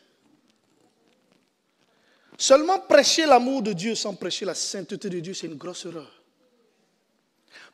[2.37, 6.23] Seulement prêcher l'amour de Dieu sans prêcher la sainteté de Dieu, c'est une grosse erreur.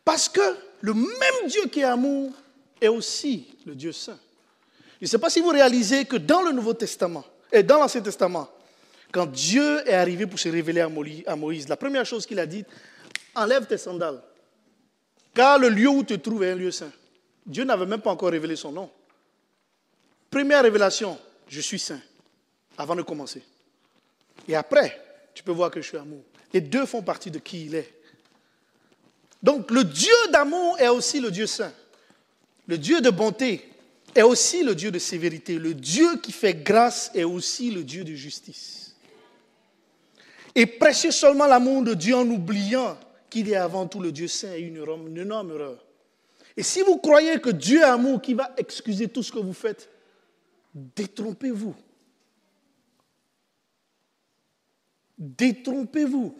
[0.03, 0.40] Parce que
[0.81, 2.33] le même Dieu qui est amour
[2.81, 4.18] est aussi le Dieu saint.
[5.01, 8.01] Je ne sais pas si vous réalisez que dans le Nouveau Testament et dans l'Ancien
[8.01, 8.49] Testament,
[9.12, 12.64] quand Dieu est arrivé pour se révéler à Moïse, la première chose qu'il a dit,
[13.35, 14.23] enlève tes sandales.
[15.35, 16.92] Car le lieu où tu te trouves est un lieu saint.
[17.44, 18.90] Dieu n'avait même pas encore révélé son nom.
[20.35, 21.16] Première révélation,
[21.47, 22.01] je suis saint,
[22.77, 23.40] avant de commencer.
[24.49, 25.01] Et après,
[25.33, 26.25] tu peux voir que je suis amour.
[26.53, 27.94] Les deux font partie de qui il est.
[29.44, 31.73] Donc le Dieu d'amour est aussi le Dieu saint.
[32.66, 33.70] Le Dieu de bonté
[34.12, 35.57] est aussi le Dieu de sévérité.
[35.57, 38.97] Le Dieu qui fait grâce est aussi le Dieu de justice.
[40.57, 42.99] Et prêcher seulement l'amour de Dieu en oubliant
[43.31, 45.79] qu'il est avant tout le Dieu saint une, une énorme erreur.
[46.57, 49.55] Et si vous croyez que Dieu est amour qui va excuser tout ce que vous
[49.55, 49.90] faites,
[50.75, 51.75] détrompez-vous.
[55.17, 56.37] Détrompez-vous.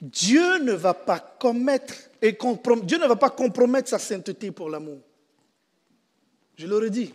[0.00, 2.36] Dieu ne va pas commettre et
[2.82, 5.00] Dieu ne va pas compromettre sa sainteté pour l'amour.
[6.56, 7.12] Je l'aurais dit.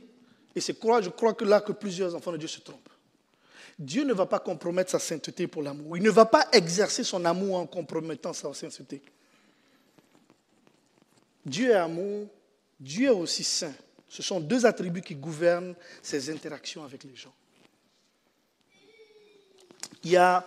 [0.55, 2.89] Et c'est quoi je crois que là que plusieurs enfants de Dieu se trompent.
[3.77, 5.95] Dieu ne va pas compromettre sa sainteté pour l'amour.
[5.95, 9.01] Il ne va pas exercer son amour en compromettant sa sainteté.
[11.45, 12.27] Dieu est amour,
[12.79, 13.73] Dieu est aussi saint.
[14.09, 17.33] Ce sont deux attributs qui gouvernent ses interactions avec les gens.
[20.03, 20.45] Il y a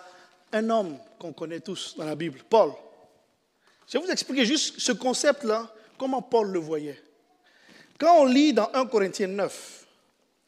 [0.52, 2.72] un homme qu'on connaît tous dans la Bible, Paul.
[3.86, 7.00] Je vais vous expliquer juste ce concept-là, comment Paul le voyait.
[7.98, 9.86] Quand on lit dans 1 Corinthiens 9,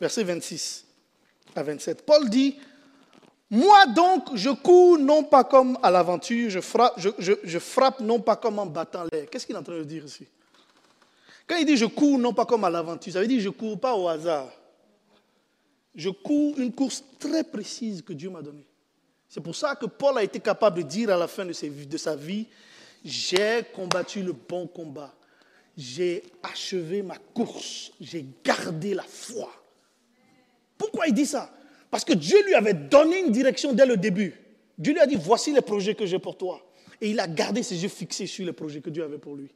[0.01, 0.85] verset 26
[1.55, 2.59] à 27, Paul dit,
[3.51, 8.37] Moi donc, je cours non pas comme à l'aventure, je frappe, je, frappe non pas
[8.37, 9.29] comme en battant l'air.
[9.31, 10.27] Qu'est-ce qu'il est en train de dire ici?
[11.47, 13.79] Quand il dit je cours non pas comme à l'aventure, ça veut dire je cours
[13.79, 14.51] pas au hasard.
[15.95, 18.67] Je cours une course très précise que Dieu m'a donnée.
[19.29, 22.17] C'est pour ça que Paul a été capable de dire à la fin de, sa
[22.17, 22.47] vie,
[23.05, 25.13] j'ai combattu le bon combat,
[25.77, 29.51] j'ai achevé ma course, j'ai gardé la foi.
[30.79, 31.53] Pourquoi il dit ça?
[31.91, 34.35] Parce que Dieu lui avait donné une direction dès le début.
[34.77, 36.61] Dieu lui a dit, voici les projets que j'ai pour toi.
[37.01, 39.49] Et il a gardé ses yeux fixés sur les projets que Dieu avait pour lui.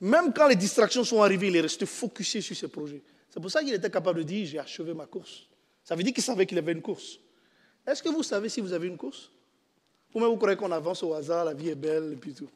[0.00, 3.02] Même quand les distractions sont arrivées, il est resté focusé sur ses projets.
[3.28, 5.42] C'est pour ça qu'il était capable de dire, j'ai achevé ma course.
[5.84, 7.18] Ça veut dire qu'il savait qu'il avait une course.
[7.86, 9.30] Est-ce que vous savez si vous avez une course?
[10.14, 12.48] Ou même vous croyez qu'on avance au hasard, la vie est belle et puis tout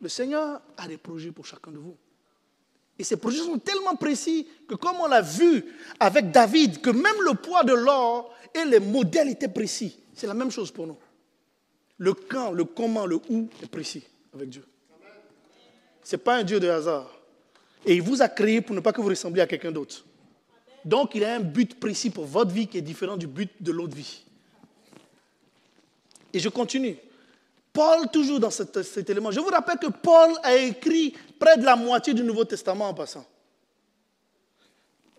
[0.00, 1.96] Le Seigneur a des projets pour chacun de vous.
[2.98, 5.64] Et ces projets sont tellement précis que comme on l'a vu
[5.98, 9.96] avec David, que même le poids de l'or et les modèles étaient précis.
[10.14, 10.98] C'est la même chose pour nous.
[11.96, 14.64] Le quand, le comment, le où est précis avec Dieu.
[16.02, 17.10] Ce n'est pas un Dieu de hasard.
[17.84, 20.04] Et il vous a créé pour ne pas que vous ressembliez à quelqu'un d'autre.
[20.84, 23.72] Donc il a un but précis pour votre vie qui est différent du but de
[23.72, 24.22] l'autre vie.
[26.32, 26.96] Et je continue.
[27.72, 29.30] Paul, toujours dans cet, élément.
[29.30, 32.94] Je vous rappelle que Paul a écrit près de la moitié du Nouveau Testament en
[32.94, 33.24] passant.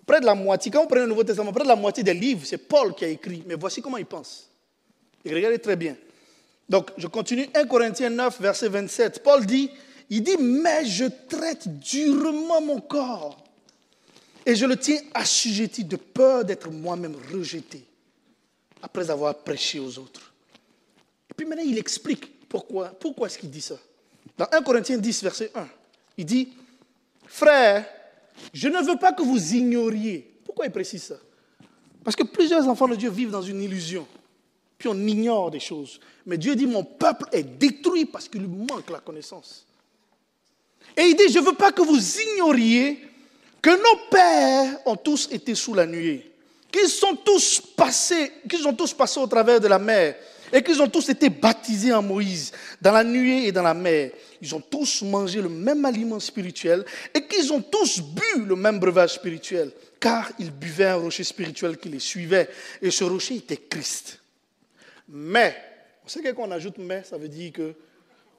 [0.06, 2.14] Près de la moitié, quand on prend le Nouveau Testament, près de la moitié des
[2.14, 3.44] livres, c'est Paul qui a écrit.
[3.46, 4.50] Mais voici comment il pense.
[5.24, 5.96] Et regardez très bien.
[6.68, 7.48] Donc, je continue.
[7.54, 9.24] 1 Corinthiens 9, verset 27.
[9.24, 9.70] Paul dit,
[10.12, 13.42] il dit, mais je traite durement mon corps
[14.46, 17.86] et je le tiens assujetti de peur d'être moi-même rejeté
[18.82, 20.34] après avoir prêché aux autres.
[21.30, 23.78] Et puis maintenant, il explique pourquoi, pourquoi est-ce qu'il dit ça.
[24.38, 25.66] Dans 1 Corinthiens 10, verset 1,
[26.18, 26.50] il dit,
[27.26, 27.86] Frère,
[28.54, 30.30] je ne veux pas que vous ignoriez.
[30.44, 31.16] Pourquoi il précise ça?
[32.04, 34.06] Parce que plusieurs enfants de Dieu vivent dans une illusion.
[34.78, 36.02] Puis on ignore des choses.
[36.26, 39.66] Mais Dieu dit, mon peuple est détruit parce qu'il lui manque la connaissance.
[40.98, 43.00] Et il dit, je ne veux pas que vous ignoriez
[43.62, 46.32] que nos pères ont tous été sous la nuée,
[46.72, 50.16] qu'ils sont tous passés, qu'ils ont tous passé au travers de la mer,
[50.52, 52.52] et qu'ils ont tous été baptisés en Moïse,
[52.82, 54.12] dans la nuée et dans la mer.
[54.42, 58.80] Ils ont tous mangé le même aliment spirituel et qu'ils ont tous bu le même
[58.80, 62.50] breuvage spirituel, car ils buvaient un rocher spirituel qui les suivait,
[62.82, 64.20] et ce rocher était Christ.
[65.08, 65.56] Mais,
[66.04, 67.74] vous savez qu'on ajoute mais, ça veut dire que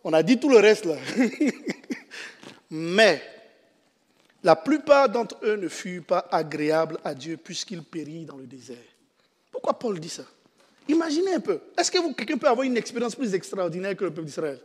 [0.04, 0.96] on a dit tout le reste là.
[2.74, 3.22] mais,
[4.42, 8.76] la plupart d'entre eux ne furent pas agréables à Dieu puisqu'ils périrent dans le désert.
[9.50, 10.24] Pourquoi Paul dit ça?
[10.88, 11.60] Imaginez un peu.
[11.78, 14.58] Est-ce que quelqu'un peut avoir une expérience plus extraordinaire que le peuple d'Israël?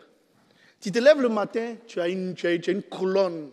[0.80, 3.50] Tu te lèves le matin, tu as, une, tu colonne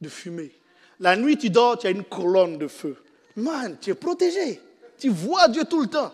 [0.00, 0.52] de fumée.
[1.00, 2.96] La nuit, tu dors, tu as une colonne de feu.
[3.34, 4.60] Man, tu es protégé.
[4.96, 6.12] Tu vois Dieu tout le temps.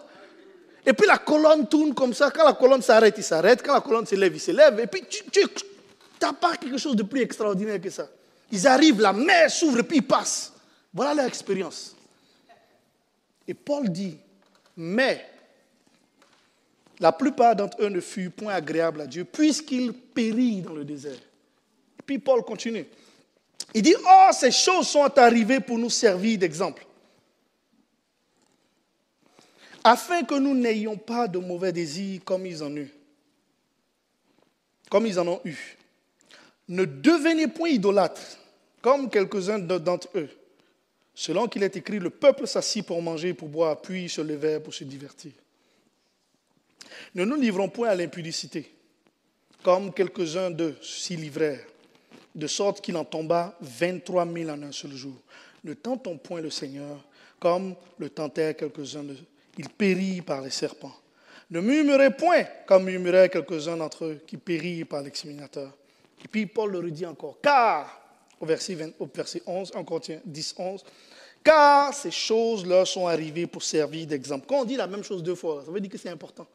[0.86, 2.30] Et puis la colonne tourne comme ça.
[2.30, 3.62] Quand la colonne s'arrête, il s'arrête.
[3.62, 4.80] Quand la colonne se lève, il se lève.
[4.80, 5.42] Et puis tu
[6.24, 8.08] n'as pas quelque chose de plus extraordinaire que ça.
[8.50, 10.52] Ils arrivent, la mer s'ouvre puis ils passent.
[10.92, 11.96] Voilà leur expérience.
[13.48, 14.16] Et Paul dit,
[14.76, 15.26] mais
[17.00, 21.18] la plupart d'entre eux ne furent point agréables à Dieu puisqu'ils périrent dans le désert.
[22.04, 22.86] Puis Paul continue.
[23.74, 26.84] Il dit, oh, ces choses sont arrivées pour nous servir d'exemple,
[29.82, 32.88] afin que nous n'ayons pas de mauvais désirs comme ils en eurent.
[34.92, 35.78] comme ils en ont eu.
[36.68, 38.38] Ne devenez point idolâtres,
[38.80, 40.28] comme quelques-uns d'entre eux.
[41.14, 44.72] Selon qu'il est écrit, le peuple s'assit pour manger pour boire, puis se levait pour
[44.72, 45.32] se divertir.
[47.14, 48.72] Ne nous livrons point à l'impudicité,
[49.62, 51.66] comme quelques-uns d'eux s'y livrèrent,
[52.34, 55.16] de sorte qu'il en tomba 23 000 en un seul jour.
[55.64, 57.04] Ne tentons point le Seigneur,
[57.38, 59.18] comme le tentèrent quelques-uns d'eux.
[59.58, 60.96] Il périt par les serpents.
[61.50, 65.70] Ne murmurez point, comme murmuraient quelques-uns d'entre eux, qui périrent par l'exterminateur.
[66.24, 68.00] Et puis Paul le redit encore, car,
[68.40, 68.76] au verset,
[69.46, 70.84] 11, encore 10, 11,
[71.42, 74.46] car ces choses leur sont arrivées pour servir d'exemple.
[74.48, 76.46] Quand on dit la même chose deux fois, ça veut dire que c'est important.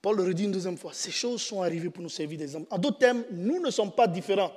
[0.00, 0.92] Paul le redit une deuxième fois.
[0.94, 2.66] Ces choses sont arrivées pour nous servir d'exemple.
[2.70, 4.52] En d'autres termes, nous ne sommes pas différents.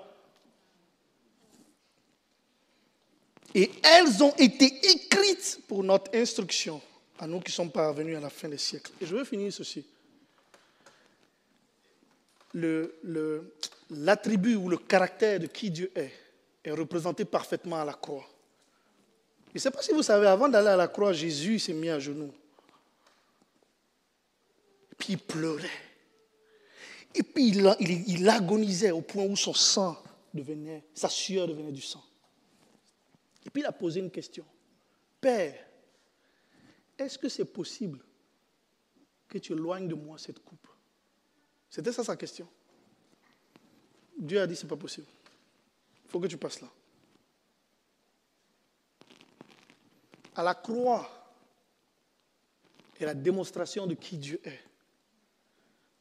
[3.55, 6.79] Et elles ont été écrites pour notre instruction,
[7.17, 8.91] à nous qui sommes parvenus à la fin des siècles.
[9.01, 9.85] Et je veux finir ceci.
[13.91, 16.11] L'attribut ou le caractère de qui Dieu est
[16.63, 18.27] est représenté parfaitement à la croix.
[19.47, 21.89] Je ne sais pas si vous savez, avant d'aller à la croix, Jésus s'est mis
[21.89, 22.33] à genoux
[24.99, 25.69] puis il pleurait.
[27.15, 29.97] Et puis il, agonisait au point où son sang
[30.31, 32.03] devenait, sa sueur devenait du sang.
[33.43, 34.45] Et puis il a posé une question.
[35.19, 35.55] Père,
[36.97, 37.99] est-ce que c'est possible
[39.27, 40.67] que tu éloignes de moi cette coupe?
[41.69, 42.47] C'était ça sa question.
[44.19, 45.07] Dieu a dit, c'est pas possible.
[46.05, 46.67] Il faut que tu passes là.
[50.35, 51.09] À la croix
[52.99, 54.59] est la démonstration de qui Dieu est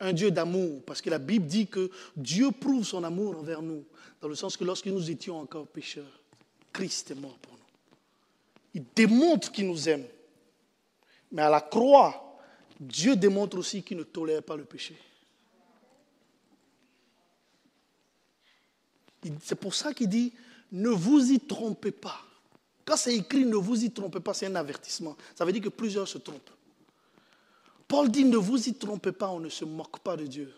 [0.00, 3.84] un Dieu d'amour, parce que la Bible dit que Dieu prouve son amour envers nous,
[4.20, 6.20] dans le sens que lorsque nous étions encore pécheurs,
[6.72, 7.58] Christ est mort pour nous.
[8.74, 10.04] Il démontre qu'il nous aime.
[11.32, 12.38] Mais à la croix,
[12.78, 14.96] Dieu démontre aussi qu'il ne tolère pas le péché.
[19.42, 20.32] C'est pour ça qu'il dit,
[20.72, 22.20] ne vous y trompez pas.
[22.84, 25.16] Quand c'est écrit, ne vous y trompez pas, c'est un avertissement.
[25.34, 26.50] Ça veut dire que plusieurs se trompent.
[27.86, 30.52] Paul dit, ne vous y trompez pas, on ne se moque pas de Dieu.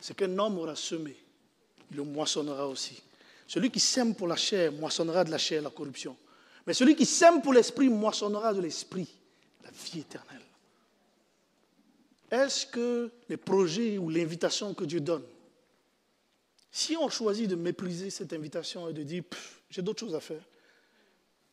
[0.00, 1.16] Ce qu'un homme aura semé,
[1.90, 3.00] il le moissonnera aussi.
[3.46, 6.16] Celui qui sème pour la chair moissonnera de la chair la corruption.
[6.66, 9.08] Mais celui qui sème pour l'esprit moissonnera de l'esprit
[9.64, 10.42] la vie éternelle.
[12.30, 15.24] Est-ce que les projets ou l'invitation que Dieu donne,
[16.72, 19.22] si on choisit de mépriser cette invitation et de dire,
[19.68, 20.42] j'ai d'autres choses à faire,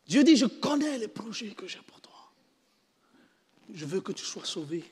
[0.08, 2.32] Dieu dit, je connais les projets que j'ai pour toi.
[3.72, 4.84] Je veux que tu sois sauvé.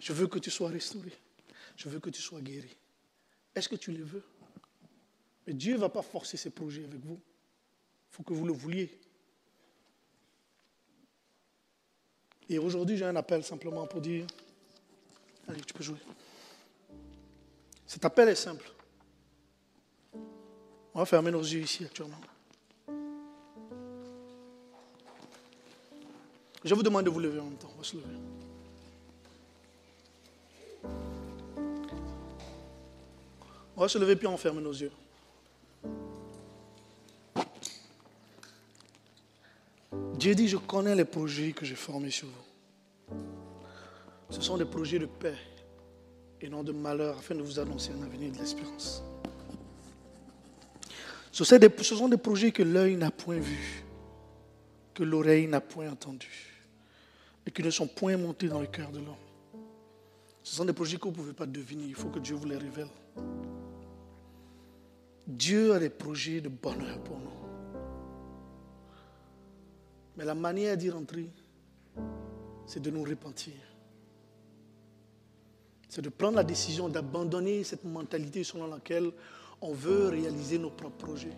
[0.00, 1.12] Je veux que tu sois restauré.
[1.76, 2.76] Je veux que tu sois guéri.
[3.54, 4.24] Est-ce que tu le veux?
[5.46, 7.18] Mais Dieu ne va pas forcer ses projets avec vous.
[8.10, 8.90] Il faut que vous le vouliez.
[12.48, 14.26] Et aujourd'hui, j'ai un appel simplement pour dire,
[15.48, 15.98] allez, tu peux jouer.
[17.86, 18.70] Cet appel est simple.
[20.96, 22.16] On va fermer nos yeux ici actuellement.
[26.64, 27.70] Je vous demande de vous lever en même temps.
[27.74, 28.06] On va se lever.
[33.76, 34.90] On va se lever puis on ferme nos yeux.
[40.14, 43.16] Dieu dit, je connais les projets que j'ai formés sur vous.
[44.30, 45.36] Ce sont des projets de paix
[46.40, 49.02] et non de malheur afin de vous annoncer un avenir de l'espérance.
[51.36, 53.84] Ce sont des projets que l'œil n'a point vus,
[54.94, 56.30] que l'oreille n'a point entendu
[57.44, 59.16] et qui ne sont point montés dans le cœur de l'homme.
[60.42, 61.84] Ce sont des projets que vous ne pouvez pas deviner.
[61.84, 62.88] Il faut que Dieu vous les révèle.
[65.26, 67.28] Dieu a des projets de bonheur pour nous.
[70.16, 71.28] Mais la manière d'y rentrer,
[72.66, 73.52] c'est de nous repentir.
[75.90, 79.12] C'est de prendre la décision d'abandonner cette mentalité selon laquelle
[79.60, 81.36] on veut réaliser nos propres projets.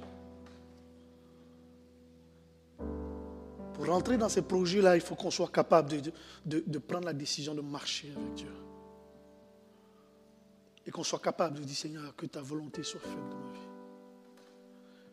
[3.74, 5.88] Pour rentrer dans ces projets-là, il faut qu'on soit capable
[6.44, 8.52] de, prendre la décision de marcher avec Dieu.
[10.84, 13.68] Et qu'on soit capable de dire, Seigneur, que ta volonté soit faite dans ma vie.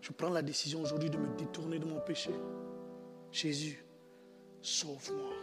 [0.01, 2.31] Je prends la décision aujourd'hui de me détourner de mon péché.
[3.31, 3.83] Jésus,
[4.61, 5.33] sauve-moi.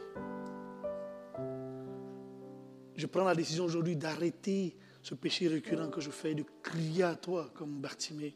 [2.96, 7.16] Je prends la décision aujourd'hui d'arrêter ce péché récurrent que je fais, de crier à
[7.16, 8.34] toi comme Bartimée,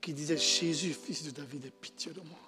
[0.00, 2.38] qui disait, Jésus, fils de David, aie pitié de moi.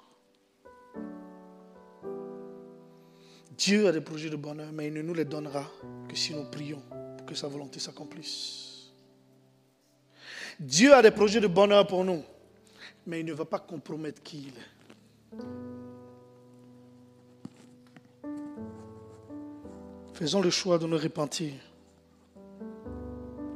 [3.57, 5.71] Dieu a des projets de bonheur, mais il ne nous les donnera
[6.09, 6.83] que si nous prions
[7.17, 8.91] pour que sa volonté s'accomplisse.
[10.59, 12.25] Dieu a des projets de bonheur pour nous,
[13.07, 14.81] mais il ne va pas compromettre qui il est.
[20.15, 21.55] Faisons le choix de nous repentir,